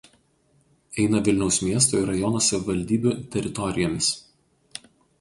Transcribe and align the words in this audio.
Eina 1.03 1.21
Vilniaus 1.27 1.59
miesto 1.67 2.01
ir 2.01 2.11
rajono 2.13 2.43
savivaldybių 2.49 3.17
teritorijomis. 3.37 4.13